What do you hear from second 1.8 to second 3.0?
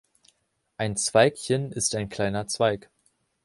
ein kleiner Zweig.